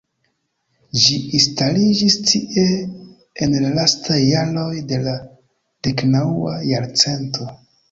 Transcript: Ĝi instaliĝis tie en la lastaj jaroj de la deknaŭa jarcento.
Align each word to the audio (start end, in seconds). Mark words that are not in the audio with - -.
Ĝi 1.01 1.17
instaliĝis 1.39 2.15
tie 2.31 2.63
en 3.47 3.53
la 3.67 3.71
lastaj 3.77 4.19
jaroj 4.23 4.73
de 4.95 5.01
la 5.07 5.15
deknaŭa 5.91 6.57
jarcento. 6.73 7.51